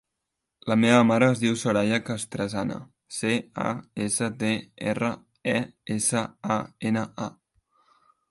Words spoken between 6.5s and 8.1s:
a, ena, a.